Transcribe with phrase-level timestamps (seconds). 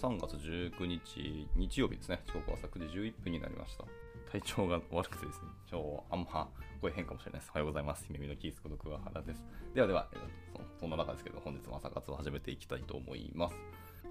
[0.00, 2.22] 3月19日、日曜日ですね。
[2.24, 3.84] 時刻は朝9時11分になりました。
[4.32, 6.48] 体調が悪くてですね、今日あんま
[6.80, 7.50] 声変かもしれないです。
[7.50, 8.06] おはようございます。
[8.10, 9.44] 姫のキースこと桑原です。
[9.74, 10.08] ではでは、
[10.56, 13.56] そそんな中ですけど、本日も朝活を始めていきたいと思います。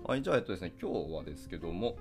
[0.04, 1.98] はい、じゃあ、えっとですね、今日はですけども、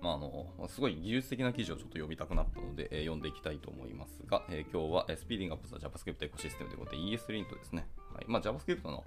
[0.00, 7.88] まあ、あのすごい技術的な記事をちょっと読みたくなったので、えー、読んでいきたいと思いますが、えー、今日は、えー、スピーディングアップザ JavaScript エコシステムということで ESLint ですね。
[8.14, 9.04] はいまあ、JavaScript の、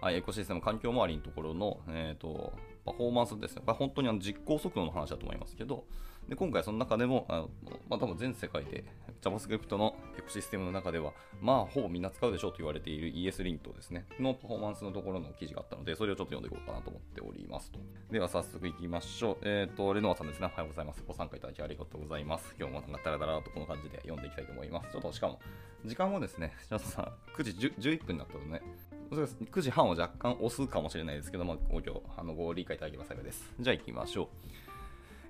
[0.00, 2.52] はい、エコシステム環境周りのところの、えーと、
[2.92, 3.62] パフォーマンスですね。
[3.64, 5.84] これ本当にあの実行速度の話だと思いますけど、
[6.28, 7.50] で今回その中でも、あの
[7.88, 8.84] まあ、多分全世界で
[9.20, 17.80] JavaScript のエコシステムの中では、まあ、ほぼみんな使うでしょうと言われている ESLint ですね、のパフォーマンスのところの記事があったので、それをちょっと読んでいこうかなと思っておりますと。
[18.10, 19.36] では、早速いきましょう。
[19.42, 20.46] えっ、ー、と、レノアさんですね。
[20.46, 21.02] おはようございます。
[21.06, 22.54] ご参加いただきありがとうございます。
[22.58, 24.92] 今日もなんかダラダラとこの感じで読んでいきたいと思います。
[24.92, 25.40] ちょっとしかも、
[25.84, 28.62] 時間もですね、ちょっとさ、9時10 11分になったのね、
[29.10, 31.80] 9時半を若干押すかもしれないですけども、ご
[32.16, 33.52] あのご理解いただければ幸いです。
[33.58, 34.28] じゃあ行きましょう。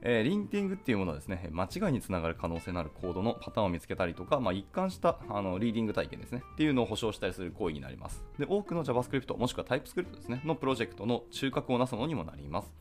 [0.02, 8.24] えー、リンティングっていうものはですね、間違いにつながる可能性のあるコードのパターンを見つけたりとか、まあ、一貫したあのリーディング体験ですね、っていうのを保証したりする行為になります。
[8.38, 12.72] で、多くの JavaScript、もしくは TypeScript ですね、のプロジェクトの中核をなすものにもなります。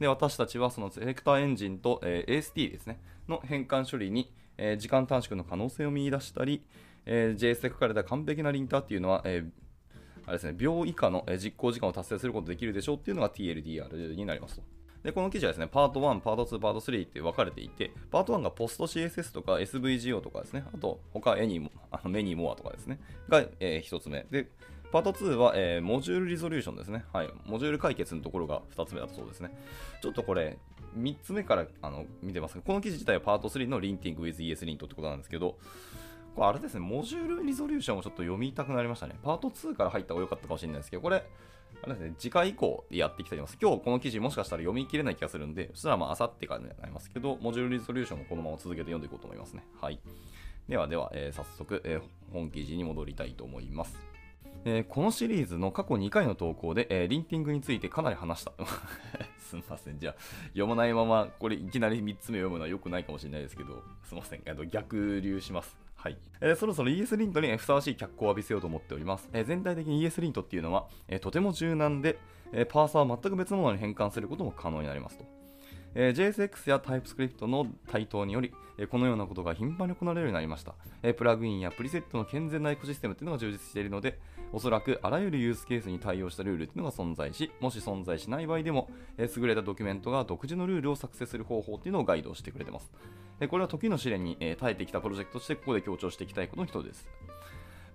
[0.00, 6.62] で、私たちはそのセレクターエンジンと、えー、AST ですね、の変換処理に、えー、時間短縮の可能性を見出したり、
[7.06, 9.63] えー、JS で書かれた完璧なリンターっていうのは、えー
[10.26, 14.62] あれですね、秒以下の実行時間を達成することができるでしょうっていうのが TLDR になりますと。
[15.02, 24.26] で、この記事はですね、パート1、パート2、パート3って分かれていて、パート1がポスト CSS とか SVGO とかですね、あと他エニも、あのメニーモアとかですね、が、えー、1つ目。
[24.30, 24.48] で、
[24.90, 27.04] パート2は、えー、モジュールリゾリューションですね。
[27.12, 27.28] はい。
[27.44, 29.50] モジュール解決のところが2つ目だとそうですね。
[30.00, 30.56] ちょっとこれ、
[30.96, 35.58] 3つ目からあの見てますがこの記事自体はパート3のリンティング with ESLint ってことなんですけど、
[36.34, 39.16] これあれですね、モジュールリゾリューションをちょっと読みたくなりましたね。
[39.22, 41.24] パート2から入った方が良かったかもしれないですけど、これ、
[41.82, 43.58] あれですね、次回以降やっていきたいと思います。
[43.60, 49.64] 今日この記事もしかしたら読み切れない気がするんで、そしたらまあ、あさってからになりますけど、モジュールリゾリューションもこのまま続けて読んでいこうと思いますね。
[49.80, 50.00] はい。
[50.68, 52.02] ではでは、えー、早速、えー、
[52.32, 53.96] 本記事に戻りたいと思います。
[54.64, 58.52] えー、このシリーズの過去2回の投稿で、えー、リンティングについてかなり話した。
[59.38, 59.98] すみません。
[59.98, 60.14] じゃあ、
[60.48, 64.42] 読まないまま、これいきなり3つ目読むのは良くないかもしれないですけど、すみません。
[64.70, 65.83] 逆流します。
[66.04, 66.18] はい。
[66.42, 69.30] えー、そろそろ ES リントにふさわしい脚光を浴びせようと思っております。
[69.32, 72.18] えー、全体的に ES リントっていうのは、えー、とても柔軟で、
[72.52, 75.24] えパーサーを全く別のものに変換することも可能になりますと。
[75.94, 80.74] え JSX や TypeScript の台頭により、えこのようなことが頻繁に行われるようになりました。
[81.02, 84.18] えプラグインやプリセットの健全なエコシステムというのが充実しているので、
[84.52, 92.90] おそらくあらゆるユースケースに対応したルールというのが存在し、もし存在しない場合でも、え優れたドキュメントが独自のルールを作成する方法というのをガイドしてくれています。
[93.40, 97.08] えこれは時の試練にえ耐えてきたプロジェクトとしてここで強調していきたいことの一つです。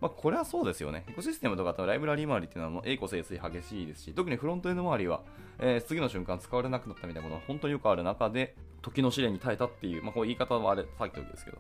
[0.02, 1.04] まあ、これはそうですよね。
[1.10, 5.22] エコシステムとかとライブラリー周りっていうのはもう栄枯盛衰激しいですし、特にフロントエンド周りは、
[5.60, 11.58] えー、次の瞬間使われなくなったみたいなことが本当によくある中で、時の試練に耐えたっていう、まあ、こう言い方はあれ、さっきの時ですけど、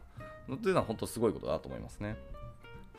[0.57, 2.15] というのは本当すごいことだと思いますね。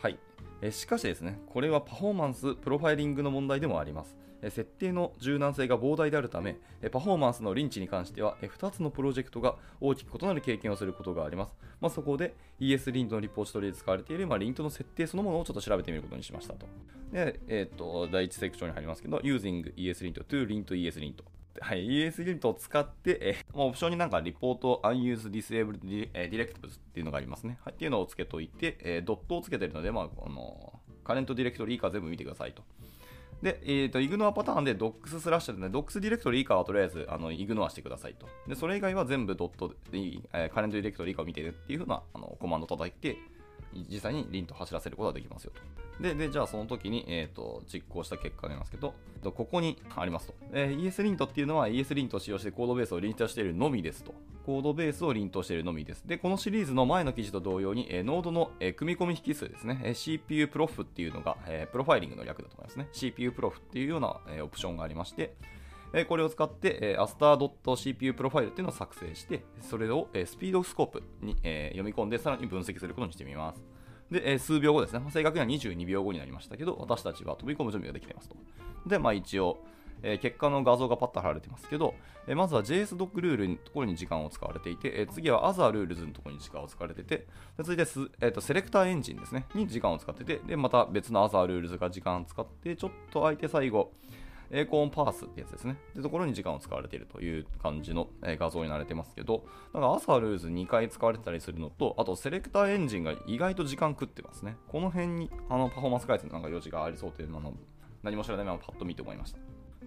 [0.00, 0.18] はい。
[0.62, 4.16] えしかしですね、これはパフォーマンス、プロファイリングの問題でもあります。
[4.44, 6.56] 設定の柔軟性が膨大であるため、
[6.90, 11.54] パフォーマンスのリンチに関しては、2つのプロジェクトが大きく異なる経験をすることがあります。
[11.80, 16.66] まあ、そこで ESLint のリポジトリで使われている、まあ、リントの設定そのものをちょっと調べてみることにしましたと。
[17.12, 21.14] で、えっ、と、第1セクションに入りますけど、using ESLint to lint ESLint。
[21.60, 25.80] はい、ESLint を使って、えー、オプションになんかリポート unused disabled
[26.12, 27.58] directives っていうのがありますね。
[27.64, 32.62] はい、っていうのをつけといて、えー、ドットをつけてるので、まあ、このカレントディレクトリー以下全部見てくださいと。
[33.42, 38.28] で、えーと、 ignore pattern で docs スラッシュでね、docs ディレクトリ以下はとりあえずあの ignore してくださいと。
[38.46, 39.74] で、それ以外は全部ドットで、
[40.32, 43.16] えー、カレントディレクトリ以下を見てるっていうふうなあのコマンドを叩いて、
[43.72, 45.53] 実際に lint 走らせることができますよ
[45.98, 46.03] と。
[46.03, 50.34] で、でじゃあその時に、えーと、実行した結果になりますけど、ここにありますと。
[50.53, 54.14] えー、ESLint っていうのは ESLint を使用してコードベースを lint しているのみですと。
[54.47, 56.06] コードベースを lint しているのみです。
[56.06, 62.89] で、このシリーズの前の記事と同様に、えー、 Node の、えー、組み込み引数ですね、えー、CPU prof っていうのが、えー、プロファイリングの略だと思いますね。
[62.92, 65.34] CPU prof っていうような、えー、オプションがありまして、
[65.92, 73.63] えこれを使って、え aster.cpu プロファイルっていうのを作成して、それを、えスピードスコープに、え読み込んで、さらに分析することにしてみます。
[74.10, 75.01] で、え数秒後ですね。
[75.10, 78.37] 正確には22秒後になりましたけど、私たちは飛び込む準備ができていますと。
[78.87, 79.59] で、まあ一応、
[80.03, 81.95] え結果の画像がパッと貼られてますけど、
[82.27, 87.27] えまずは JSDoc ルールのところに時間を使われていて、え次は Other Rules のところに時間を使われてて、で
[87.59, 93.92] 続いてす、えーと、セレクターエンジンですね、に時間を使ってて、で、また別の Other Rules が時間を使って、ちょっと空いて最後、
[94.50, 95.76] エーコーンパースってやつですね。
[95.92, 104.56] ってところに時間を使われているという感じの、え画像になれてますけど、なんか朝ルーズ2回使われてたりするのと、あとセレクターエンジンが意外と時間食ってますね。
[104.68, 107.54] この辺にあのパフォーマンス開発のなんか余地がありそうというのを
[108.02, 109.38] 何も知らないままパッと見て思いました。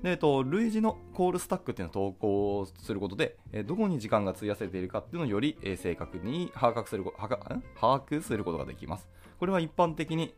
[0.03, 9.07] で、えっと、類似のコールスタックっていうのを投稿することで、えどこに時間が費やされているかっていうのをより、え正確に把握する把握することができます。
[9.39, 10.33] これは一般的に、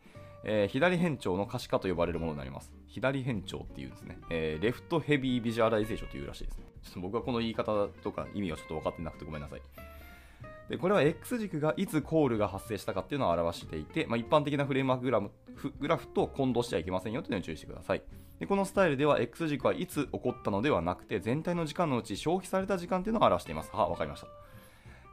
[0.45, 2.71] えー、左偏重の可視化と呼ばれるものになります。
[2.87, 4.17] 左偏重っていうんですね。
[4.29, 6.65] えー、 left heavy visualization というらしいですね。
[6.83, 9.61] ちょっと僕はこの言い方とか意味はちょっと分かってなくてごめんなさい。
[10.69, 15.31] でこれは X 軸がいつコールが発生したかっていうのを表していて、まあ、一般的なフレームワークグラム
[15.79, 18.01] グラフと混同してはいけませんよというのに注意してください。
[18.39, 23.71] でこのスタイルでは X 軸はいつ起こったのではなくて全体の時間のうち消費された時間っていうのを表しています。
[23.73, 24.27] は、わかりました。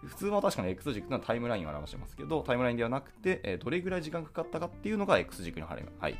[0.06, 5.76] 普通は確かに X 軸というのはタイムラインを表してますけど、タイムラインではなくて、えどれぐらい時間かかったかっていうのが X 軸に、は
[6.08, 6.16] い、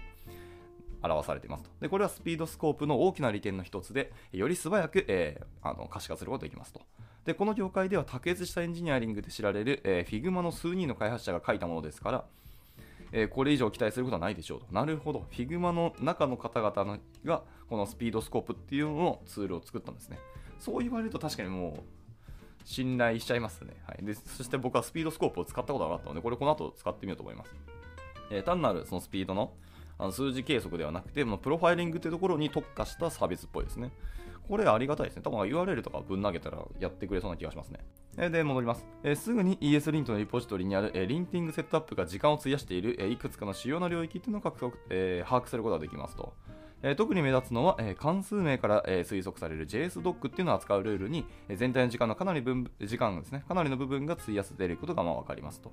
[1.02, 1.88] 表されていますとで。
[1.88, 6.81] これはスピードスコープの大きな利点の一つで、より素早く、えー、あの可視化することができますと。
[7.25, 12.25] で、この業界では卓越したエンジニアリングで知られる、えー、Figma の数人の開発者が書いたものですから、
[13.12, 14.67] えー、これ以上期待することはないでしょうと。
[14.73, 15.26] なるほど。
[15.31, 20.19] Figma の中の方々のが、このスピードスコープっていうのをツールを作ったんですね。
[20.58, 22.01] そう言われると確かにもう、
[22.64, 23.74] 信頼しちゃいますね。
[23.86, 27.54] はい、でそして僕はスピードスコープを使ったことがなかったので、これこの後使ってみようと思います。
[28.30, 29.52] えー、単なるそのスピードの
[29.98, 33.92] あの数字計測ではなくて、プロファイリングというところに特化したサービスっぽいですね。
[34.48, 35.22] これありがたいですね。
[35.22, 37.80] 多分 URL とかぶん投げたらやってくれそうな気がしますね。
[38.18, 38.84] えで、戻ります。
[39.04, 46.34] えすぐに ESLint のリポジトリにある、え linting セットアップが時間を費やしている、えいくつかの主要な領域というのを獲得、え把握することができますと。
[46.82, 55.73] え特に目立つのは、え関数名から、え推測される JSDoc っていうのを扱うルールに、え全体の時間のかなり分時間ですね、かなりの部分が費やされることがまあ分かりますと。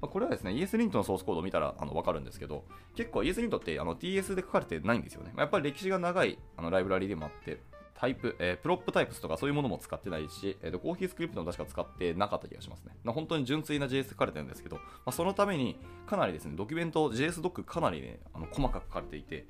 [0.00, 2.64] まこれはですね、ESLint のソースコードを見たらあの分かるんですけど、
[2.96, 5.30] 結構 ESLint ってあの TS で書かれてないんですよね。
[5.34, 7.60] ま、やっぱり歴史が長いあのライブラリでもあって、
[8.00, 12.96] タイプ、えー、プロップタイプスとかそういうものも使ってないし、えーと、コーヒースクリプトも確か使ってなかった気がしますね。
[13.04, 19.46] ま本当に純粋な JS 書かれてるんですけど、まあ、そのためにかなりですね、ドキュメント、JS ドックかなりね、あの細かく書かれていて、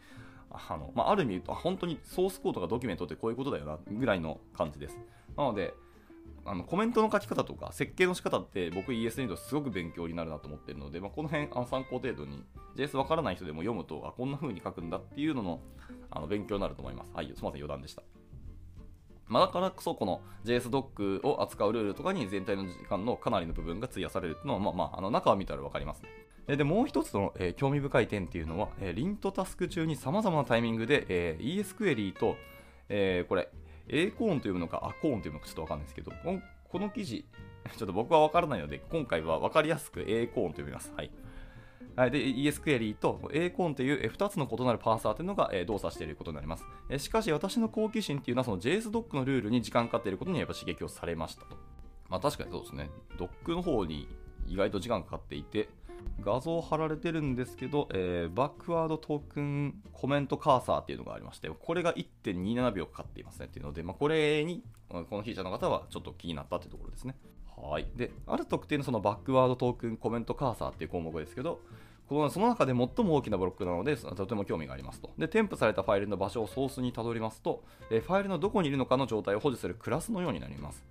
[0.50, 4.98] あのまあ、ある意味言うと、本当にソースコードがドキュメントってこういうことだよなぐらいの感じです。
[5.36, 5.74] なので、
[6.44, 12.44] あのコメントの書き方とか設計の仕方って僕 ES にとすごく勉強になるなと思ってるので、まあ、この辺あの参考程度に
[12.76, 15.60] JS わからない人でも読むとあこんな風に書くんだっていうのの
[16.10, 17.12] あの勉強になると思います。
[17.14, 18.02] はい、すみません余談でした。
[19.26, 26.08] まあ、だからこそこの JSDoc を扱うルールとかに全体の時間のかなりの部分が費やされるっていうのは、まあまあ、あの中を見たら分かりますね。
[26.46, 32.36] で、もう一つの、えー、興味深い点っていうのは、えー、リントタスク中に様々なタイミングで、えー、ES クエリーと、
[32.88, 33.48] えー、これ、
[33.88, 36.12] A コーンというのか、アコーンというのかちょっとわかんないですけど、
[36.68, 37.24] この記事、
[37.76, 40.92] ちょっと僕はわからないので、今回はわかりやすく A コーンと呼びます。
[40.96, 41.10] はい。
[42.10, 46.64] で、ES クエリーと A コーンという2つの異なるパーサーというのが動作していることになります。
[46.98, 51.56] しかし、私の好奇心っていうのはその JSDoc のルールに時間かかっていることにやっぱ刺激をされましたと。
[52.08, 52.90] まあ確かにそうですね。
[53.18, 54.08] Doc の方に
[54.46, 55.68] 意外と時間かかっていて、
[56.20, 67.16] 画像貼られてるんですけど、えー、バックワードトークンコメントカーサーっていうのがありまして、これが1.27秒かかっていますねっていうので、まあ、これに、このフィーチャーの方はちょっと気になったというところですね。
[67.56, 67.86] はい。
[67.94, 71.60] で、ある特定のそのバックワードトークンコメントカーサーっていう項目ですけど、
[72.08, 75.12] このその中で最も大きなブロックなので、とても興味がありますと。
[75.16, 80.84] で、添付されたファイルの場所をソースにたどりますと、えファイルのどこにいるのかの状態を保持するクラスのようになります。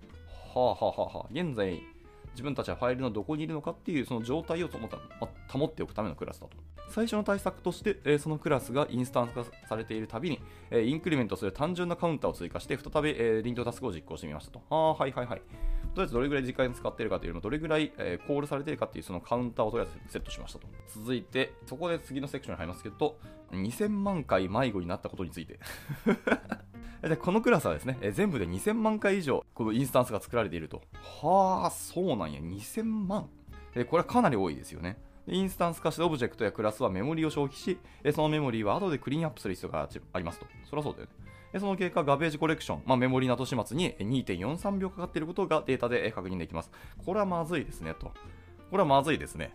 [0.54, 1.28] はあはあはあはあ。
[1.30, 1.82] 現在、
[2.32, 4.68] 自分たちはファイルのどこにいるのかっていうその状態を
[5.48, 6.56] 保っておくためのクラスだと。
[6.90, 10.40] 最初の対策として、えそのクラスがインスタンス化されているたびに、
[10.70, 14.62] えインクリメントする単純なカウンターを追加して、再び、えリントタスクを実行してみましたと。
[14.70, 15.38] ああ、はいはいはい。
[15.38, 15.44] と
[15.96, 20.66] りあえずどれぐらい時間使っているかというのどれぐらい、え、コールされているかというそのカウンターをとりあえずセットしましたと。
[20.88, 23.18] 続いて、そこで次のセクションに入りますけど、
[23.52, 25.58] 2000万回迷子になったことについて
[27.10, 30.80] でこのクラスはですね、え全部で2000万回以上、このインスタンスが作られていると。
[31.22, 33.28] はあ、そうなんや、2000万。
[33.74, 34.96] でこれはかなり多いですよね。
[35.26, 37.78] インスタンス化したオブジェクトやクラスはメモリを消費し、
[38.14, 40.46] そのメモリーは後でクリーンアップする必要がありますと。
[40.68, 41.06] そりゃそうだよ
[41.52, 41.58] ね。
[41.58, 46.70] その結果、ガベージコレクション、まあ、メモリの後始末に2.43秒かかっていることがデータで確認できます。
[47.04, 48.12] これはまずいですね、と。
[48.70, 49.52] これはまずいですね。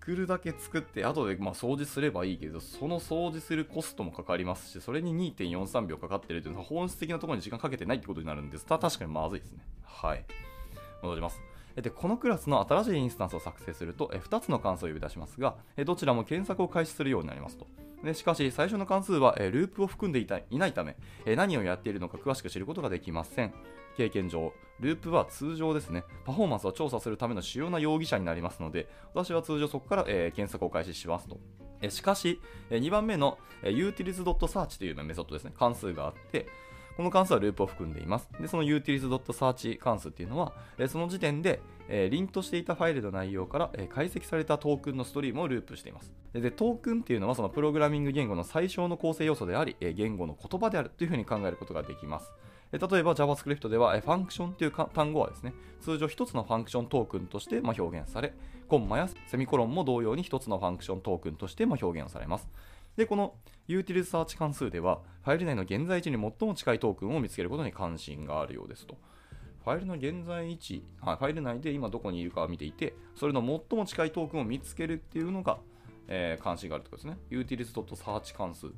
[0.00, 8.64] 作るだけ作って、後でまあ掃除すればいいけど、その掃除するコストもかかりますし、それに2.43秒かかってるというのは本質的なところに時間かけてないってことになるんです。
[8.64, 9.58] 確かにまずいですね。
[9.84, 10.24] はい。
[11.02, 11.40] 戻ります。
[11.76, 15.54] でこのクラスの新しいインスタンスを作成すると2つの関数を呼び出しますが
[15.86, 17.66] どちらも検索を開始するようになりますと
[18.02, 20.26] でしかし、最初の関数は、ループを含んでい
[20.58, 20.96] ないため、
[21.36, 23.52] 何をやっているのか詳しく知ることができません。
[24.00, 31.38] 経験上、ループは通常ですね、パフォーマンスを調査するための主要な容疑者になりますので、私は通常そこから、え検索を開始しますと。
[31.82, 32.40] えしかし、
[32.70, 36.46] え2番目の、え utils.search というメソッドですね、関数があって、
[36.96, 38.30] この関数はループを含んでいます。
[38.40, 41.60] で、その utils.search 関数っていうのは、えその時点で
[41.92, 46.12] えー、 lint していたファイルの内容から、え、解析されたトークンのストリームをループしています。
[46.32, 52.32] で、トークンっていうのはそのプログラミング言語の最小の構成要素であり、え、言語の言葉であるというふうに考えることができます。
[52.78, 58.32] 例えば JavaScript では、 function という単語はですね、通常1つの function トークンとして表現され、
[58.68, 62.48] コンマやセミコロンも同様に1つの function トークンとして表現されます。
[62.96, 63.34] で、この
[63.68, 68.96] Util Search 関数では、ファイル内の現在地に最も近いトークンを見つけることに関心があるようですと。
[69.64, 75.58] ファイルの現在位置、はい、ファイル内で今どこにいるかを見ていて、それの最も近いトークンを見つけるっていうのが、
[76.08, 77.18] えー、関心があるということですね。
[77.30, 78.68] utils.search 関数。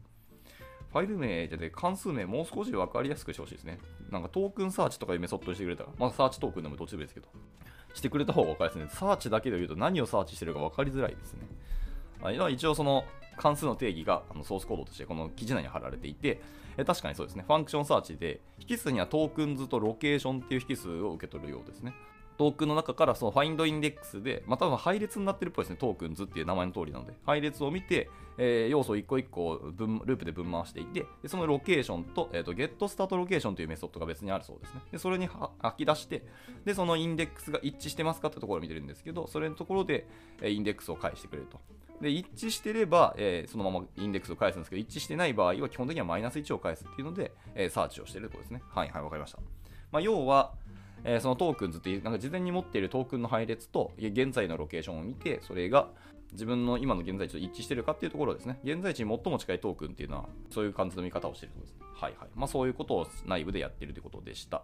[0.93, 3.79] ファイル名じゃで関数名もう少し分かりやすくしてほしいですね。
[4.11, 7.29] なんかトークンサーチとかいうメソッドにしてくれたら、まあサーチトークンでもどっちでもいいですけど、
[7.95, 8.99] してくれた方が分かりやすいですね。
[8.99, 11.41] サーチだけで言うと何をサーチしてるか分かりづらいですね。
[12.51, 13.05] 一応その
[13.37, 16.41] 関数の定義があのソースコードとしてこの記事内に貼られていて、
[16.77, 17.45] え確かにそうですね。
[17.47, 21.95] function search で、引数には tokens と location っていう引数を受け取るようですね。
[22.39, 25.77] トークンの中からその findIndex で、まあ、多分配列になってるっぽいですね。
[25.76, 28.09] tokens っていう名前の通りなので、配列を見て、
[28.39, 34.81] えー、要素を一個一個分ループで分回していて、でその location と、えーと、 getStartLocation というメソッドが別にあるそうですね。
[34.91, 35.29] でそれに
[35.61, 36.25] 吐き出して、
[36.65, 40.07] でそのインデックスが一致してますかってところを見てるんですけど、それのところで、
[40.41, 41.61] えインデックスを返してくれると。
[42.01, 48.62] で一致してれば、えー、そのままインデックスを返すんですけど、一致してない場合は基本的にはマイナス1を返すっていうので、えー、サーチをしているところですね。
[48.69, 49.39] はいはい、わかりました。
[49.93, 50.55] まあ、要は、
[51.04, 55.88] えー、その tokens っていう、なんか事前に持っているトークンの配列と、現在のロケーションを見て、それが
[56.32, 58.59] 自分の今の現在地と一致してるかっていうところですね。
[58.64, 61.87] 現在地に最も近いトークンっていうのは、そういう感じの見方をしてるところですね。
[61.94, 62.28] はいはい。
[62.35, 64.62] まあそういうことを内部でやってるということでした。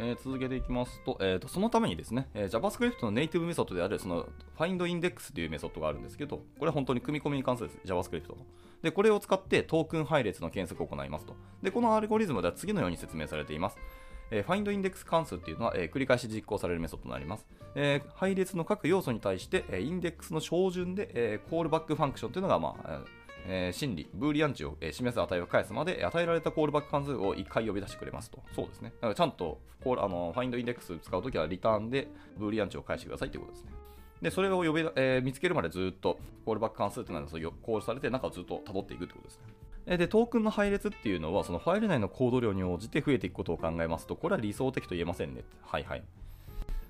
[0.00, 7.92] えー、続けていきますと、えーと、そのためにですね、えー、JavaScript のネイティブメソッドである、その FindIndex というメソッドがあるんですけど、これは本当に組み込みの関数です。
[7.92, 8.36] JavaScript の。
[8.82, 11.34] で、これを使ってトークン配列の検索を行いますと。
[11.62, 13.78] で、このアルゴリズムでは次のように説明されています。
[14.30, 17.46] えー、FindIndex 関数っていうのは、えー、繰り返し実行されるメソッドになります。
[17.74, 23.00] えー、配列の各要素に対して、えー、インデックスの昇順で、えー、 callback function というのが、まあ、
[23.46, 28.42] えー、真理、ブーリアン値を、えー、示す値を返すまで、与えられたコールバック関数を1回呼び出してくれますと。
[28.54, 28.90] そうですね。
[28.96, 33.72] だからちゃんとコールあの findIndex 使うときはリターンでブーリアン値を返してくださいということですね。
[34.22, 39.47] で、それを呼び、えー、見つけるまでずっとコールバック関数っていうのはコールされて中をずっと辿っていくってことですね。
[39.96, 45.44] で、トークンの配列っていうのは、そのファイル内のコード量に応じて増えていくことを考えますと、これは理想的と言えませんね。
[45.62, 46.02] はいはい。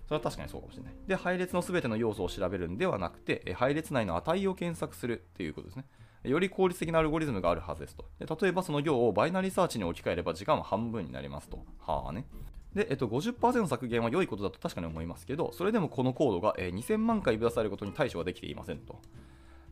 [0.06, 0.92] それは確かにそうかもしれない。
[1.06, 5.84] で、配列の全ての要素を調べるんではなくて、配列内の値を検索するっていうことですね。
[6.24, 8.04] より効率的なアルゴリズムがあるはずですと。
[8.18, 11.64] で例えばその行をバイナリーサーチに置き換えれば時間は半分になりますと。
[11.78, 12.26] はあね。
[12.74, 19.00] で、えっと、50%削減は良いことだと確かに思いますけど、それでもこのコードが、2000万回呼び出されることに対処はできていませんと。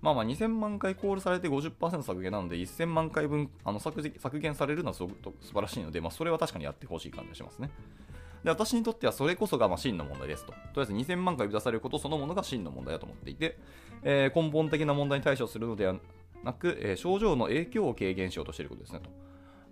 [0.01, 4.03] まあまあ2000万回コールされて50%削減なので1000万回分あの削
[4.39, 7.71] 減されるのはすごく素晴らしいので、まあ、それは確かにやってほしい感じがしますね。
[8.45, 10.53] で私にとってはそれこそがま真の問題ですと。
[10.53, 13.59] とりあえず2000万回呼び出されることそのものが真の問題だと思っていて、
[14.03, 15.97] えー、根本的な問題に対処するのでは
[16.45, 19.11] なく、えー、症状の影響を軽減しようとしていることですねと。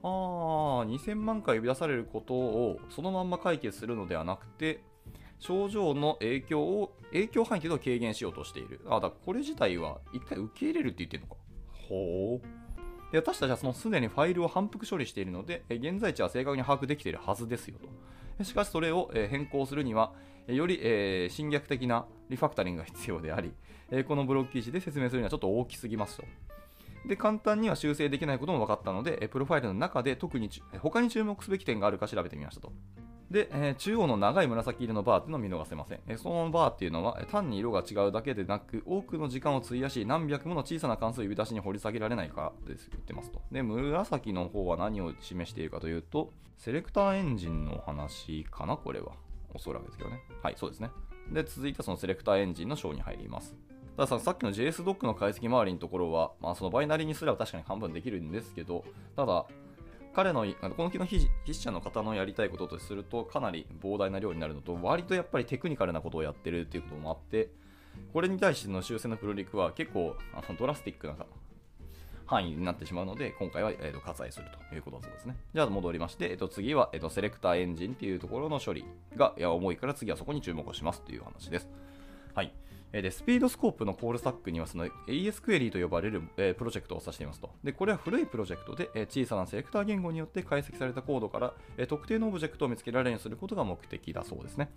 [0.06, 4.82] ああ、2000万回呼び出されることをそのまんま解決するのではなくて、
[5.38, 8.80] 症状の影響を、影響範囲というのを軽減しようとしている。
[8.88, 11.36] あ、だこれ自体は一回受け入れるって言ってるのか。
[11.88, 12.64] ほう。
[13.12, 17.76] で私たちはそのすでにファイルを反復処理しているので、現在地は正確に把握できているはずですよ
[18.38, 18.44] と。
[18.44, 20.12] しかしそれを変更するには、
[20.48, 23.52] より、え侵略的なリファクタリングが必要であり、
[24.08, 26.24] このブロック記事で説明するにはちょっと大きすぎますと。
[27.06, 30.50] で、簡単には修正できないことも分かったので、プロファイルの中で特に
[30.80, 32.72] 他に注目すべき点があるか調べてみましたと。
[33.30, 36.00] で、えー、中央の長い紫色のバーっていうのを見逃せません。
[36.06, 43.40] えー、そのバーっていうのは、単に色が違うだけでなく、多くの時間を費やし、何百もの小さな関数を指出しに掘り下げられないかです言ってますと。
[43.50, 49.12] で、紫の方は何を示しているかというと、セレクターエンジンの話かなこれは。
[49.54, 50.20] おそらくですけどね。
[50.42, 50.90] はい、そうですね。
[51.30, 53.54] で、続いてそのセレクターエンジンの章に入ります。
[53.96, 59.46] ただささっきの JSDoc の解析周りのところは、まあ、そのバイナリーにすれば確かに半分できるんですけど、ただ、
[60.14, 67.50] 彼の、この木の筆者の方のやりたいこととすると、かなり膨大な量になるのと、割とやっぱりテクニカルなことをやってるっていうこともあって、
[68.12, 71.14] これに対しての修正のプロリクは結構あのドラスティックな
[72.26, 75.36] 範囲になってしまうので、今回は、えー、と割愛するということだそうですね。
[75.54, 78.84] じゃあ戻りまして、えー、と次は、えー、とセレクターエンジンっていうところの処理
[79.16, 81.68] がいや重いから次はそこに注目をしますという話です。
[82.34, 82.52] はい。
[83.02, 87.50] で、 Speedscope のコールスタックにはその AS クエリーと呼ばれる、えプロジェクトを指していますと。
[87.64, 94.70] で、これは古いプロジェクトで、え小さなセレクター言語によって解析されたコードから、え特定のオブジェクトを見つけられるようにすることが目的だそうですね。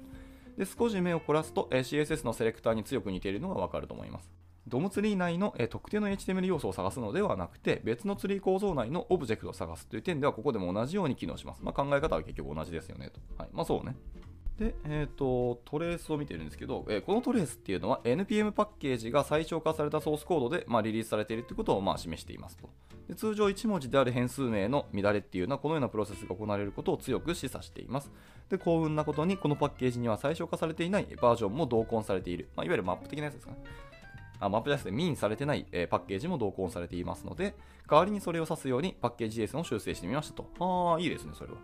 [0.57, 4.31] で、少し目を凝らすと、え CSS のセレクターに強く似ているのがわかると思います。
[4.67, 11.61] DOM ツリー内の、え特定の HTML 要素を探すのではなくて、別のツリー構造内のオブジェクトを探すという点では、ここでも同じように機能します。
[11.63, 13.21] まあ、考え方は結局同じですよねと。
[13.37, 13.49] はい。
[13.53, 13.95] まあそうね。
[14.57, 22.69] で、えーと、トレースを見てるんですけど、えー、このトレースっていうのは NPM パッケージが最小化されたソースコードで、まあ、リリースされているということを、まあ、示していますと
[23.07, 23.15] で。
[23.15, 28.11] 通常1文字である変数名の乱れっていうのはこのようなプロセスが行われることを強く示唆しています。
[28.49, 32.49] で、幸運なことにこのパッケージには最小化されていないバージョンも同梱されている。
[32.55, 33.57] まあ、いわゆるマップ的なやつですかね。
[34.39, 37.55] あマップじゃなくてミンされてない、えー、パッケージも同梱されていますので、
[37.89, 40.49] 代わりにそれを指すようにパッケージ JSON を修正してみましたと。
[40.59, 41.57] ああ、いいですね、それは。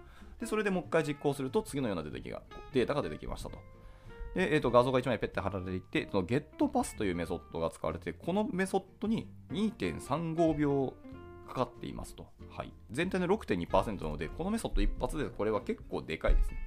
[0.43, 2.41] で、それでもう一回実行すると次のような出てきが
[2.73, 3.57] データが出てきましたと。
[4.35, 10.93] で、えー、と画像が1枚ペッて貼られていて、その getPass というメソッドが使われて、このメソッドに2.35秒
[11.47, 12.27] かかっていますと。
[12.49, 16.57] はい、全体の6.2%なので、このメソッド一発でこれは結構でかいですね。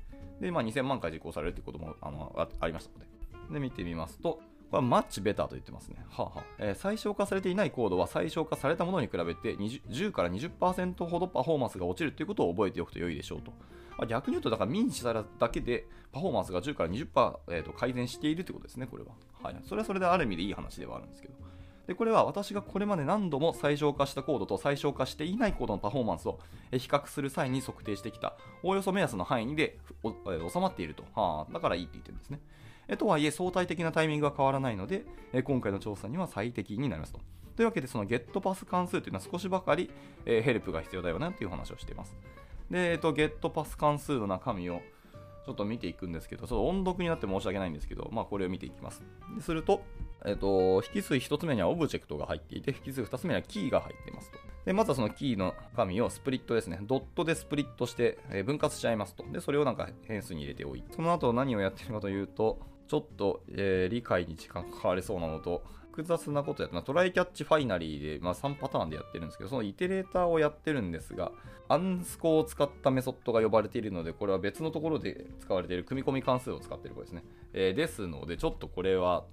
[0.41, 3.07] で、まあ、2000万回実行されるということもあのありましたので。
[3.53, 6.05] で、見てみますと、これはマッチベターと言ってますね。
[6.11, 13.53] はあはあえー、最小化されていないコードは最小化されたものに比べて10から20%ほどパフォーマンスが落ちるということを覚えておくと良いでしょうと
[13.99, 14.07] ま。
[14.07, 19.11] 逆に言うと、だから民主しただけでパフォーマンスが10から20%、えー、と改善しているということですね、これは。
[19.43, 19.57] はい。
[19.65, 21.35] それはそれである意味でいい話ではあるんですけど。
[21.87, 26.41] でこれは私がこれまで何度も最小化したコードと最小化していないコードのパフォーマンスを
[26.73, 31.05] 比較する際に測定してきたおおよそ目安の範囲で収まっていると。
[31.15, 32.41] はあ、だからいいって言ってるんですね。
[32.89, 37.21] えとはいえ相対的なタイミングは変わらないので、え今回の調査には最適になりますと。
[37.57, 39.91] というわけで、その GetPass 関数というのは少しばかり、
[40.25, 42.17] えヘルプが必要だよなという話をしています。
[42.71, 44.81] で、えっと、GetPass 関数の中身を
[45.47, 49.03] ちょっと見ていくんですけど、ちょっと音読になって申し訳ないんですけど、まあこれを見ていきます。
[49.37, 49.81] ですると、
[50.25, 54.39] えっと、引数1つ目にはオブジェクトが入っていて、引数2つ目にはキーが入っていますと。
[54.65, 56.81] で、まずはそのキーの紙をスプリットですね。
[56.83, 59.25] ドットでスプリットして、分割しちゃいますと。
[59.31, 65.63] で、それをなんか変数に入れておいて、その後何をやってるかというと、ちょっと、えー、理解に時間かかりそうなのと、
[65.97, 71.33] 複雑なことやって try catch finally で、まあ、3パターンでやってるんですけど、そのイテレーターをやってるんですが、
[71.69, 77.25] アンスコを使ったメソッドが呼ばれているので、これは別のところで使われている組み込み関数を使ってる子ですね。
[77.55, 79.25] えー、ですので、ちょっとこれは、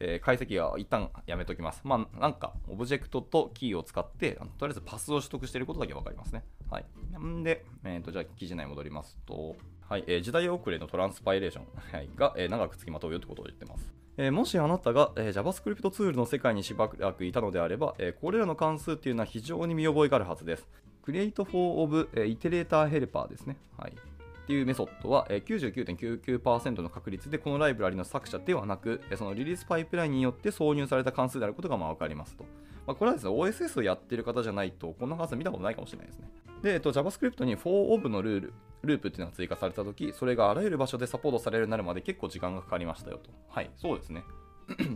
[0.00, 1.82] えー、解析は一旦やめときます。
[1.84, 6.44] まあ、なんか、オブジェクトとキーを使って、あのとりあえずパスを取得していることだけわかりますね。
[6.70, 6.86] はい。
[7.18, 9.54] んで、えーと、じゃあ記事内戻りますと、
[9.88, 11.66] はい、えー、時代遅れのトランスパイレーション、
[12.16, 13.94] が、えー、長くつきまとうよということを言ってます。
[14.16, 20.68] えー、もしあなたが、えー、JavaScript ツールの世界にしばらくいたのであれば、えー、これらの関数っていうのは非常に見覚えがあるはずです。
[21.06, 23.58] Create for of、え Iterator Helper ですね。
[23.78, 23.92] はい。
[23.92, 32.44] っていうメソッドは、え99.99%の確率でこのライブラリの作者ではなく、そのリリースパイプラインによって挿入された関数であることがまあ分かりますと。
[32.86, 36.28] まあ、これはですね、OSS をやってる方じゃないと、こんな関数見たことないかもしれないですね。
[36.62, 43.30] で、えっと、JavaScript に for of のルール、ループっていうのが追加されたとき、それがあらゆる場所でサポートされるようになるまで結構時間がかかりましたよと。
[43.48, 44.24] はい、そうですね。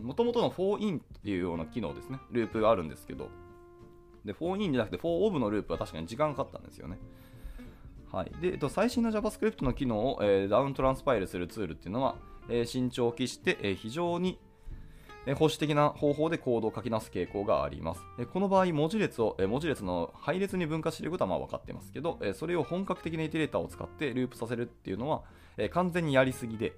[0.02, 2.18] もともとの for in っていうような機能ですね。
[2.30, 3.28] ループがあるんですけど、
[4.24, 6.98] で、4in じゃなくて for of のループは確かに時間かかったんですよね。
[8.12, 8.32] はい。
[8.40, 12.16] で、えっと、最新の JavaScript の機能を、えー、ダウントランスパイルするツールっていうのは、
[12.48, 14.40] えー、慎重を期して、えー、非常に
[15.34, 18.02] 保守的な方法でコードを書き出す傾向があります。
[18.32, 25.22] この場合、文字列を文字列の配列に分割していることはまあ分かってますけど、それを本格的なイテレーターを使ってループさせるっていうのは
[25.72, 26.72] 完全にやりすぎで、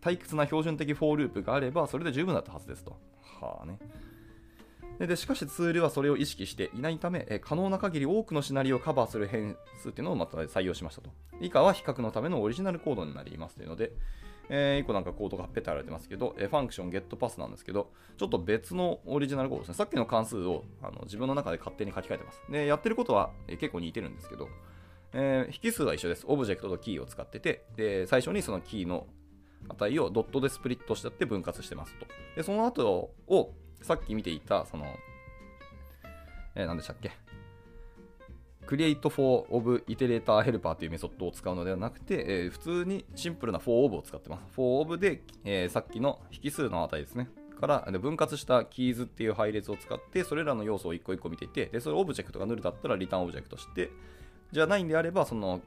[0.00, 2.96] 退屈な標準的フォーループがあればそれで十分だったはずですと。
[3.40, 3.78] はあね。
[4.98, 11.10] でしかしツールはそれを意識していないため、可能な限り多くのシナリオをカバーする変換っていうのをまた採用しましたと。
[11.42, 13.92] 以下は比較のためのオリジナルコードになりますというので、
[14.48, 19.74] えー、1個なんかコードがペッて貼られてますけど、えー、 function getPath なんですけど、ちょっと別のオリジナルコードですね。
[19.74, 22.42] さっきの関数をあの自分の中で勝手に書き換えてます。
[22.50, 24.48] で、やってることは、えー、結構似てるんですけど、
[25.12, 26.24] えー、引数は一緒です。
[26.28, 29.06] オブジェクトとキーを使ってて、で、最初にそのキーの
[29.68, 32.06] 値をドットでスプリットしちゃって分割してますと。
[32.36, 34.86] で、その後を、さっき見ていた、その、
[36.54, 37.10] えー、何でしたっけ？
[38.66, 44.44] Create for of iterator helper というメソッドを使うのではなくて、えー、普通にシンプルな for of を使ってます。
[44.54, 47.28] for of で、えー、さっきの引数の値ですね。
[47.56, 53.90] から分割した keys っていう配列を使って、それらの要素を一個一個見ていて、で、それオブジェクトがヌルだったら return object して、
[54.52, 55.62] じゃないんであれば、その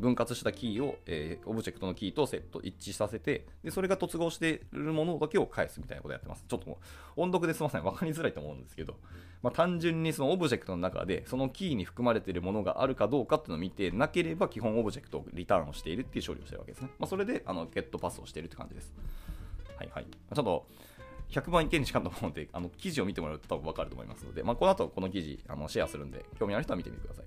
[0.00, 6.44] 分割したキーを、えー、オブジェクトのキーとセット一致させてで、それが突合しているものだけを返すみたいなことをやってます。
[6.48, 6.78] ちょっとも
[7.16, 7.84] う音読ですみません。
[7.84, 8.96] わかりづらいと思うんですけど、
[9.42, 16.90] まあ、単純にそのオブジェクトの中で、そのキーに含まれているものがあるかどうかっていうのを見てなければ、基本オブジェクトをリターンをしているっていう処理をしてるわけですね。
[16.98, 18.92] まあ、それで、あの、 getPath をしているって感じです。
[19.76, 20.06] はいはい。
[20.06, 20.66] ちょっと、
[21.30, 27.24] 百聞は一見にしかずと思うので、あの記事を見てもらうと多分分かると思いますので、まあ、この後この記事あのシェアするんで、興味ある人は見てみてください。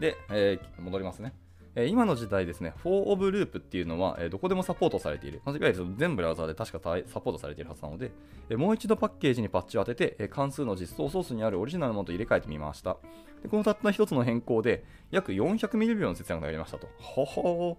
[0.00, 1.32] で、えー、戻りますね。
[1.76, 5.40] え今の時代ですね、for of loop っていうのは、えどこでもサポートされている。
[5.46, 8.10] いわゆる全ブラウザーで確かサポートされているはずなので、
[8.48, 12.96] えもう一度パッケージにパッチを当てて、え関数の実装ソースにあるオリジナルのものと入れ替えてみました。
[13.42, 16.88] でこのたった一つの変更で、約400ミリ秒の節約になりましたと。
[16.98, 17.78] ほほ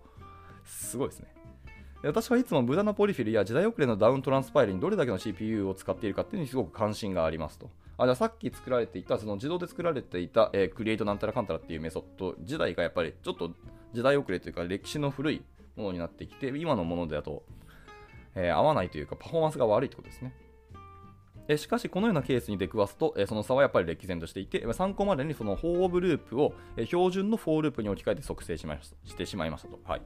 [0.63, 1.40] すごいですね。
[2.03, 7.69] 私はいつも無駄なポリフィルや時代遅れのダウントランスパイルにどれだけの CPU を使っているかっていうのにすごく関心がありますと。
[7.97, 13.51] あじゃあさっき作られていた、その自動で作られていた、えー、 create なんたらかんたらっていうメソッド自体がやっぱりちょっと
[13.93, 15.41] 時代遅れというか歴史の古い
[15.75, 17.43] ものになってきて、今のものだと、
[18.33, 20.33] えー、合わないというかパフォーマンスが悪いってことですね。
[21.47, 29.79] えしかし、このようなケースに出くわすと、えその差はやっぱり歴然としていて、参考までにそのフォーオブループを、え標準のフォーループに置き換えて作成しましたしてしまいましたと。
[29.83, 30.01] はい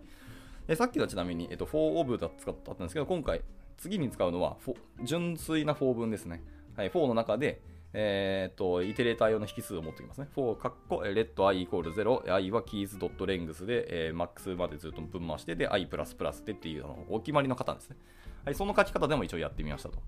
[0.68, 3.42] えさっきはちなみに、えっと、フォーオブだ使ったんですけど、今回、
[3.78, 4.58] 次に使うのは
[5.04, 6.42] 純粋な for 文ですね。
[6.76, 7.62] はい、フォーの中で、
[7.94, 10.28] えー、と、イテレーター用の引数を持ってきますね。
[10.36, 17.98] for、カッコ、let i イコール0、i は keys.length で、えー、max までずっとぶん回して、で、i プラスプラスでっていうあのお決まりの型ですね。
[18.44, 20.00] はい、その書き方でも一応やってみましたと。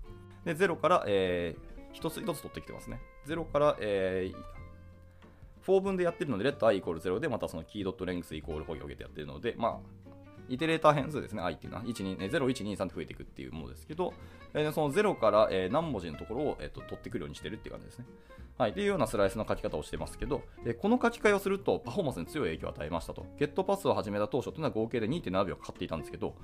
[0.44, 3.00] で、0から、えー、一つ一つ取ってきてますね。
[3.26, 4.36] 0から、えー、
[5.66, 10.07] for 文でやってるので、let i イコール0で、またその key.length イコールを広げてやってるので、まあ、
[10.48, 14.14] イテレーター変数ですね、i っていうのは、0、1、2、3って増えていくっていうものですけど、
[14.54, 18.06] えー、その0から、え、何文字のところを、えーと、取ってくるようにしてるっていう感じですね。
[18.58, 23.24] はい、っていうようなスライスの書き方をしてますけど、えこの書き換えをするとパフォーマンスに強い影響を与えましたと。
[23.38, 26.34] ゲットパスを始めた当初というのは合計で2.7秒かかっていたんですけど、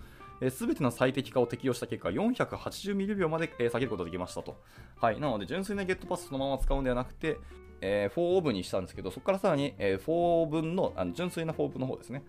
[0.49, 4.62] す、べ、ての最適化を適用した結果、480ミリ秒まで、えー、下げることができましたと。
[4.97, 7.37] はい、なので、純粋なゲットパスそのまま使うんではなくて、
[7.81, 12.23] え、4オーブにしたんですけど、そこからさらに、えー、4分のあの純粋な4分の方ですね。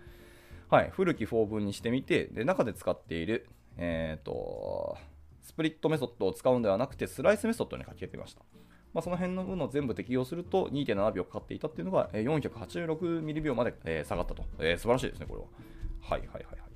[0.70, 3.48] はい、古き4分にしてみて、で中で使っている、
[3.78, 4.98] えーと、
[5.44, 8.42] スプリットメソッドを使うんではなくて、スライスメソッドに書き換えてみました。
[8.94, 14.46] まあ、その辺のものを全部適用すると2.7秒かかっていたっていうのが486ミリ秒まで下がったと。
[14.58, 15.48] えー、素晴らしいですね、これは。
[16.02, 16.76] はいはいはいはい。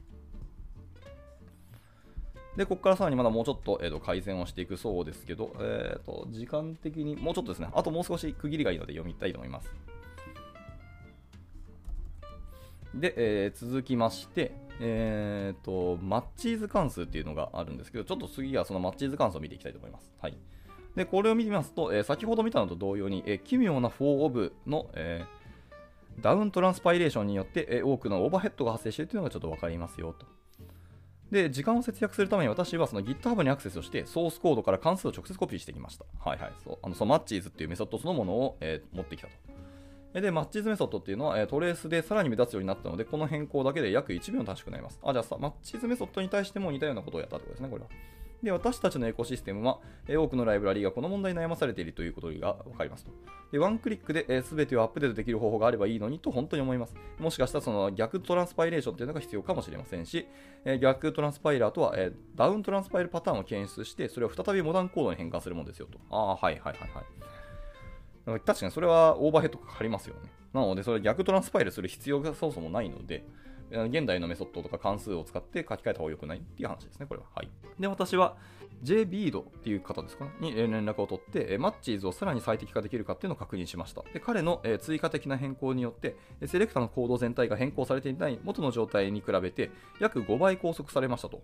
[2.58, 9.74] で、ここからさらにまだもうちょっと,、えー、と改善をしていくそうですけど、えーと、時間的にもうちょっとですね、あともう少し区切りがいいので読みたいと思います。
[12.94, 20.12] で、えー、続きまして、えーと、マッチーズ関数っていうのがあるんですけど、ちょっと次はそのマッチーズ関数を見ていきたいと思います。
[20.22, 20.38] はい、
[20.96, 30.26] でこれを見てみますと、えー、先ほど見たのと同様に、えー、奇妙な4オブの、えー、ダウントランスパイレーションによって、え、多くのオーバーヘッドが発生しているというのがちょっと分かりますよと。
[31.32, 36.06] で、時間を節約するために私はその GitHub にアクセスをして、ソースコードから関数を直接コピーしてきました。
[36.20, 36.54] はいはい。
[36.64, 39.34] そうあのそのマッチーズっていうメソッドそのものを、え、持ってきたと。
[40.14, 45.00] で、マッチーズメソッドっていうのは、トレースでさらに目立つようになったので、この変更だけで約1秒短縮になります。
[45.04, 47.90] あ、じゃあさ、マッチーズメソッドに対しても似たようなことをやったってことですね、これは。
[48.42, 53.12] で、私たちのエコシステムは、多くのライブラリーがこの問題に悩まされているということが分かりますと。
[53.52, 56.96] で、ワンクリックで、え、全てをアップデートできる方法があればいいのにと本当に思います。
[57.20, 60.26] もしかしたらその逆トランスパイレーションというのが必要かもしれませんし、
[60.64, 66.00] え、逆トランスパイラーとは、え、ダウントランスパイルパターンを検出して、それを再びモダンコードに変換するものですよと。
[66.10, 67.06] ああ、はいはいはいはい。
[68.46, 70.30] 確かにそれはオーバーヘッドかかりますよね。
[70.54, 73.26] なので、それ逆トランスパイルする必要がそもそもないので、
[73.72, 77.28] 現代のメソッドとか関数を使って書き換えた方が良くないっていう話ですね、これは。
[77.36, 77.50] はい。
[77.80, 78.36] で、私は
[78.84, 80.26] JBead っていう方ですか？
[80.26, 84.04] ね、に連絡を取って、マッチーズをさらに最適化できるかっていうのを確認しました。
[84.14, 86.16] で、彼の追加的な変更によって、
[86.46, 91.42] セレクターのコード全体が変更されていない元の状態に比べて、約5倍高速されましたと。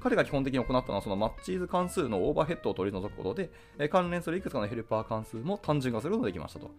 [0.00, 3.50] 彼が基本的に行ったのは、そのマッチーズ関数のオーバーヘッドを取り除くことで、
[3.90, 6.70] 関連するいくつかのヘルパー関数も単純化することができましたと。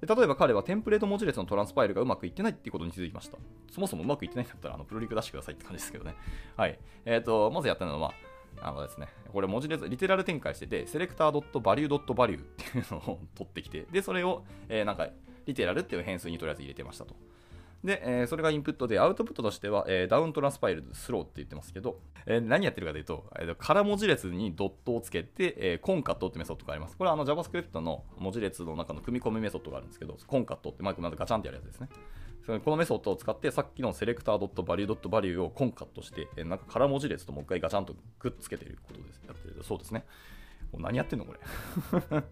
[0.00, 3.38] 例えば彼はテンプレート文字列のトランスパイルがうまくいってないっていうことに気づきました。
[3.72, 6.14] そもそもうまくいってないんだったら、あのプルリク出してくださいって感じですけどね。
[6.56, 6.78] はい。
[7.04, 8.12] えっ、ー、と、まずやったのは、
[8.62, 15.08] あのですね、これ文字列、リテラル展開してて、セレクター .value.value っていうのを取ってきて、で、それを、えー、なんか、
[15.46, 17.14] リテラルっていう変数にとりあえず入れてましたと。
[17.84, 26.96] で、えー、それがインプットで、アウトプットとしては、えー、 down transpile slow って言ってますけど、えー、何やってるかというと、えー、空文字列にドットをつけて、えー、コンカットってメソッドがあります。
[26.96, 31.88] これはあの JavaScript の文字列の中の組み込みメソッドがあるんですけど、コンカットってマイクまずガチャンってやるやつですね。
[32.46, 39.20] このメソッドを使って、さっきのセレクター .value.value をコンカットして、え、なんか空文字列ともう一回ガチャンとくっつけてることです。
[39.26, 40.06] やってるそうですね。
[40.72, 41.40] 何やってんのこれ。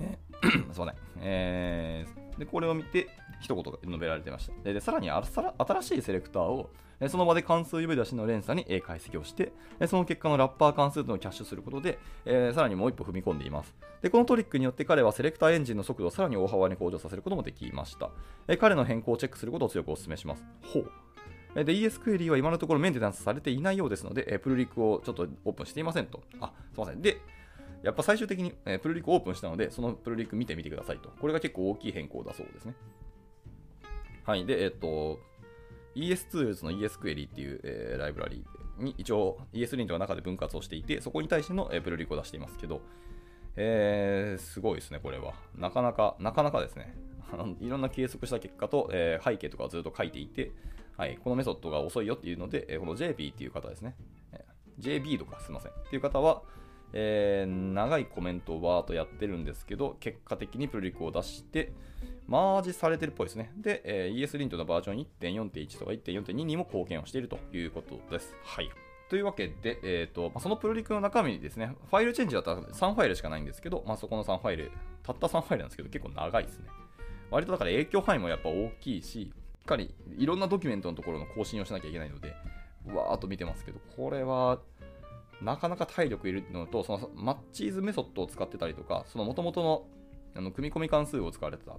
[0.00, 0.18] え
[0.50, 0.94] すいません。
[1.20, 3.08] えーで、これを見て、
[3.42, 4.72] 一言が述べられてました。
[4.72, 6.70] で、さらに新しいセレクターを、
[7.08, 9.52] その場で関数呼び出しの連鎖に解析をして、
[9.86, 13.74] その結果のラッパー関数とのキャッシュすることで、え、さらにもう一歩踏み込んでいます。
[14.00, 18.10] で、このトリックによって彼はセレクターエンジンの速度をさらに大幅に向上させることもできました。
[18.46, 20.44] え彼の変更をチェックすることを強くお勧めします。
[20.62, 21.64] ほう。
[21.64, 26.22] で、ES クエリーは今のところメンテナンスされていないようですので、プルリクをちょっとオープンしていませんと。
[26.40, 27.02] あ、すいません。
[27.02, 27.20] で、
[27.82, 31.10] やっぱ最終的に、えプルリクオープンしたので、そのプルリク見てみてくださいと。
[31.20, 32.74] これが結構大きい変更だそうですね。
[34.24, 34.46] はい。
[34.46, 35.18] で、えっ、と、
[35.94, 38.44] ES2 の ESQuery っていう、えー、ライブラリ
[38.78, 42.80] に一応 ESLint の中で分割をしていて、そこに対しての、え、プルリクを出していますけど、
[43.56, 45.34] えー、すごいですね、これは。
[45.56, 46.94] なかなか、なかなかですね。
[47.60, 50.52] いろんな計測した結果と、えー背景とかをずっと書いていて、
[50.96, 53.94] はい、このメソッドが遅いよっていうので、えーこの JB っていう方ですね、
[54.32, 56.42] えー JB とかすいませんっていう方は、
[56.92, 61.72] えー長いコメントをわーっとやってるんですけど、結果的にプルリクを出して、
[62.26, 63.52] マージされてるっぽいですね。
[63.56, 68.34] で、えー ESLint のバージョン1.4.1とか1.4.2にも貢献をしているということです。
[68.44, 68.70] はい。
[69.08, 76.66] というわけで、えーとま、そのプロリクの中身にですね、ファイルチェンジだったら3ファイルしかないんですけど、まあ、そこの3ファイル、たった3ファイルなんですけど、結構長いですね。
[77.30, 79.32] 割とだから影響範囲もやっぱ大きいし、し
[79.62, 82.34] っかりいろんなドキュメントのところの更新をしなきゃいけないので、
[82.86, 84.60] わーっと見てますけど、これは
[85.40, 89.84] なかなか体力いるのと、そのマッチーズメソッドを使ってたりとか、その元々の
[90.34, 91.76] あの組み込み関数を使われてた、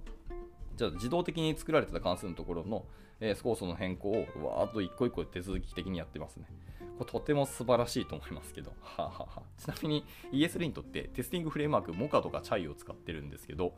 [0.76, 2.84] じゃあ自動的に作られてた関数のところの、
[3.20, 6.46] えー、操作の変更をわーっと一個一個手続き的にやってますね。
[6.98, 8.72] これとても素晴らしいと思いますけど。
[8.80, 13.74] はははちなみに ESLint ってテスティングフレームワーク Mocha とか Chai を使ってるんですけど、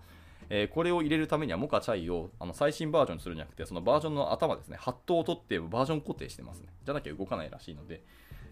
[0.51, 6.69] えーこれを入れるためには Mocha Chai をあの最新バージョンにするんじゃなくて、そのバージョンの頭ですね、ハットを取ってバージョン固定してますね。
[6.85, 8.03] じゃなきゃ動かないらしいので、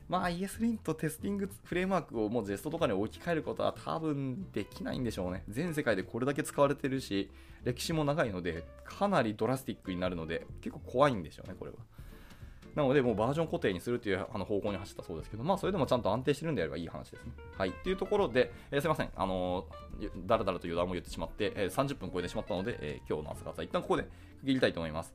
[0.09, 5.45] まあ ESLint テスティングフレームワークをもう JEST とかに置き換えることは多分できないんでしょうね。
[5.49, 7.31] 全世界でこれだけ使われてるし、
[7.65, 11.79] 歴史も長いので、かなりドラスティックになるので、結構怖いんでしょうね、これは。
[12.75, 17.33] なので、もうバージョン固定にするというあの方向に走ったそうですけど、まあ、それでもちゃんと安定してるんであればいい話ですね。
[17.57, 17.73] はい。
[17.73, 19.11] というところで、えーすいません。
[19.15, 25.15] あのーだらだらと余談も言ってしまって、えー30分超えてしまったので、えー今日の朝方、一旦ここで区切りたいと思います。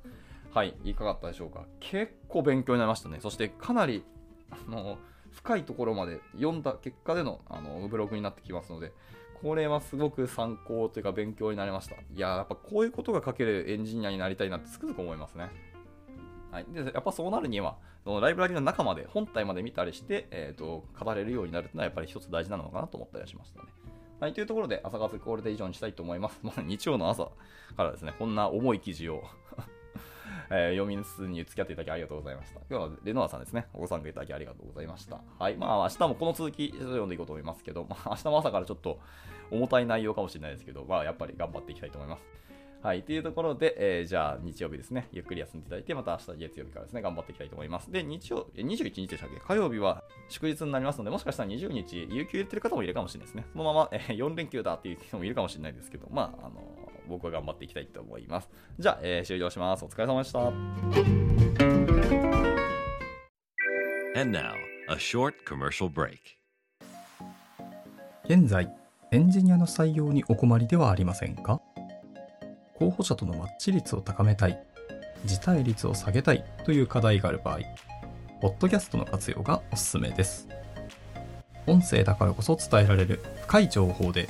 [0.54, 0.74] はい。
[0.86, 1.66] いかがだったでしょうか。
[1.82, 3.20] 結構勉強になりましたね。
[3.20, 4.04] そして、かなり、
[4.52, 4.98] あの
[5.32, 8.92] 深いところまで読んだ結果でのあのブログになってきますので、
[9.42, 11.96] これはすごく参考というか勉強になりました。
[11.96, 15.50] いや、やっぱこういうことが書けるエンジニアになりたいなってつくづく思いますね。
[16.52, 23.70] はい、でやっぱそうなるには、そのライブラリの中まで、本体まで見たりして、えー、と語れるようになるというのはやっぱり一つ大事なのかなと思ったりしましたね。
[24.20, 26.40] はい、というところで、朝活これで以上にしたいと思います。
[26.44, 27.30] まあ、日曜の朝
[27.78, 29.24] からですね、こんな重い記事を
[30.52, 32.60] えー読み数に付き合っていただきありがとうございました。
[32.70, 33.68] 今日はレノアさんですね。
[33.74, 35.22] ご参加いただきありがとうございました。
[35.38, 35.56] はい。
[35.58, 39.00] まあ、明日もこの続き読んでいこうと思いますけど、まあ、明日も朝からちょっと
[39.52, 42.24] 重たい内容かもしれないですけど、まあ、やっぱり頑張っていきたいと思います。
[42.82, 43.04] はい。
[43.04, 45.10] というところで、えーじゃあ、日曜日ですね。
[45.12, 47.92] ゆっくり休んでいただいて、また明日月曜日からですね、頑張っていきたいと思います。
[47.92, 49.40] で、日曜、21日でしたっけ？
[49.42, 53.46] 火曜日は祝日になりますので、もしかしたら20日、有給入れてる方もいるかもしれないですね。
[53.52, 56.62] そのまま、えー4連休だっていう人もいるかもしれないですけど、まあ、あの
[57.10, 58.50] 僕は頑張っていきたいと思います。
[58.78, 59.84] じゃあ、えー終了します。
[59.84, 60.40] お疲れ様でした。
[64.20, 64.54] And now,
[64.90, 66.18] a short commercial break.
[68.26, 68.72] 現在、
[69.12, 71.62] エンジニアの採用にお困りではありませんか？
[72.76, 74.64] 候補者とのマッチ率を高めたい、
[75.26, 77.60] 辞退率を下げたいという課題がある場合、
[78.42, 80.48] ポッドキャストの活用がおすすめです。
[81.68, 84.30] 音声だからこそ伝えられる深い情報で、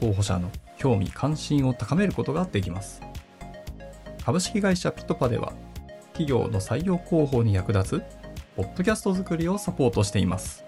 [0.00, 0.50] 候補者の
[0.84, 3.00] 興味関心を高めることができます。
[4.22, 5.54] 株式会社ピトパでは、
[6.12, 8.02] 企業の採用広報に役立つ、
[8.54, 10.62] ポッドキャスト作りをサポートしています。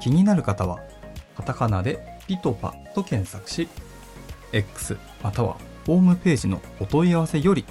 [0.00, 0.80] 気になる方は、
[1.36, 3.68] カタカナでピトパと検索し、
[4.52, 5.56] X または
[5.86, 7.64] ホームページのお問い合わせより、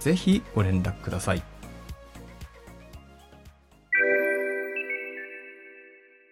[0.00, 1.51] ぜひご連絡ください。